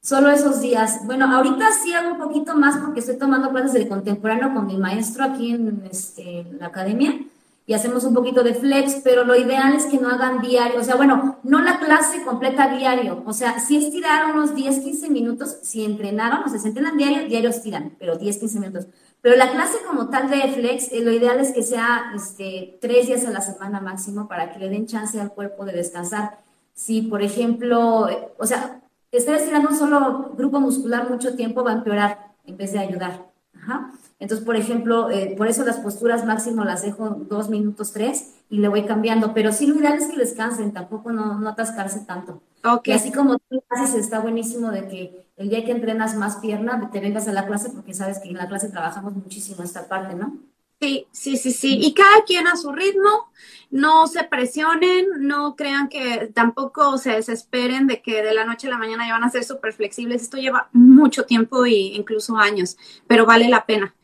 [0.00, 1.00] Solo esos días.
[1.04, 4.76] Bueno, ahorita sí hago un poquito más porque estoy tomando clases de contemporáneo con mi
[4.76, 7.18] maestro aquí en, este, en la academia
[7.66, 10.84] y hacemos un poquito de flex, pero lo ideal es que no hagan diario, o
[10.84, 15.56] sea, bueno, no la clase completa diario, o sea, si estiraron unos 10, 15 minutos,
[15.62, 18.86] si entrenaron, o sea, se entrenan diario, diario estiran, pero 10, 15 minutos.
[19.24, 23.06] Pero la clase como tal de flex, eh, lo ideal es que sea este, tres
[23.06, 26.40] días a la semana máximo para que le den chance al cuerpo de descansar.
[26.74, 31.70] Si, por ejemplo, eh, o sea, estar estirando un solo grupo muscular mucho tiempo va
[31.70, 33.30] a empeorar en vez de ayudar.
[33.56, 33.92] Ajá.
[34.18, 38.58] Entonces, por ejemplo, eh, por eso las posturas máximo las dejo dos minutos, tres, y
[38.58, 39.32] le voy cambiando.
[39.32, 42.42] Pero sí, lo ideal es que descansen, tampoco no, no atascarse tanto.
[42.62, 42.92] Okay.
[42.92, 46.90] Y así como tú haces, está buenísimo de que el día que entrenas más pierna,
[46.92, 50.14] te vengas a la clase, porque sabes que en la clase trabajamos muchísimo esta parte,
[50.14, 50.38] ¿no?
[50.80, 51.78] Sí, sí, sí, sí.
[51.82, 53.30] Y cada quien a su ritmo,
[53.70, 58.70] no se presionen, no crean que tampoco se desesperen de que de la noche a
[58.70, 60.22] la mañana ya van a ser súper flexibles.
[60.22, 62.76] Esto lleva mucho tiempo e incluso años,
[63.06, 63.94] pero vale la pena.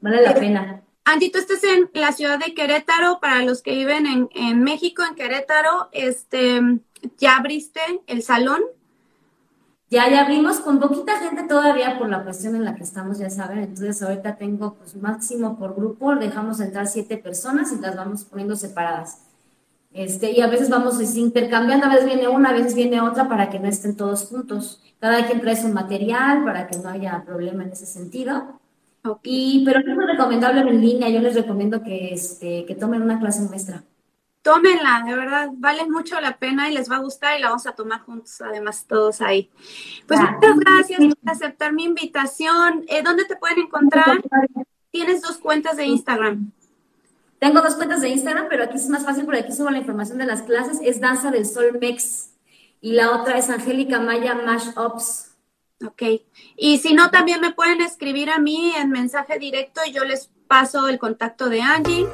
[0.00, 0.82] Vale la pena.
[1.04, 5.02] Andy, tú estás en la ciudad de Querétaro, para los que viven en, en México,
[5.08, 6.60] en Querétaro, este,
[7.18, 8.62] ¿ya abriste el salón?
[9.94, 13.30] Ya, ya abrimos con poquita gente todavía por la cuestión en la que estamos, ya
[13.30, 13.60] saben.
[13.60, 18.56] Entonces, ahorita tengo pues máximo por grupo, dejamos entrar siete personas y las vamos poniendo
[18.56, 19.20] separadas.
[19.92, 23.50] Este, y a veces vamos intercambiando, a veces viene una, a veces viene otra para
[23.50, 24.82] que no estén todos juntos.
[24.98, 28.58] Cada quien trae su material para que no haya problema en ese sentido.
[29.22, 33.20] Y, pero no es recomendable en línea, yo les recomiendo que, este, que tomen una
[33.20, 33.84] clase nuestra.
[34.44, 37.66] Tómenla, de verdad, vale mucho la pena y les va a gustar y la vamos
[37.66, 39.50] a tomar juntos, además todos ahí.
[40.06, 42.84] Pues muchas gracias por aceptar mi invitación.
[42.88, 44.22] Eh, ¿Dónde te pueden encontrar?
[44.90, 46.52] Tienes dos cuentas de Instagram.
[47.38, 50.18] Tengo dos cuentas de Instagram, pero aquí es más fácil porque aquí subo la información
[50.18, 50.78] de las clases.
[50.82, 52.34] Es Danza del Sol Mex
[52.82, 55.30] y la otra es Angélica Maya Mash Ops.
[55.86, 56.02] Ok.
[56.58, 60.30] Y si no, también me pueden escribir a mí en mensaje directo y yo les
[60.54, 62.06] paso el contacto de Angie.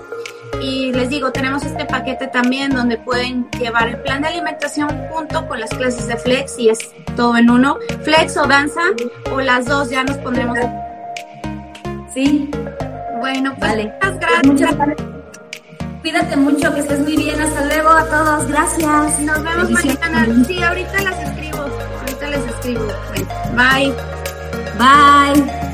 [0.63, 5.47] Y les digo, tenemos este paquete también donde pueden llevar el plan de alimentación junto
[5.47, 6.79] con las clases de flex y es
[7.17, 7.77] todo en uno.
[8.03, 8.81] Flex o danza
[9.31, 10.59] o las dos, ya nos pondremos.
[12.15, 12.51] Sí.
[13.21, 13.93] Bueno, pues vale.
[14.45, 15.09] muchas gracias.
[16.01, 17.39] Cuídate mucho, que estés muy bien.
[17.43, 18.49] Hasta luego a todos.
[18.49, 19.21] Gracias.
[19.21, 20.45] Nos vemos mañana.
[20.47, 21.59] Sí, ahorita las escribo.
[21.59, 22.87] Ahorita les escribo.
[23.55, 23.95] Bye.
[24.79, 25.70] Bye.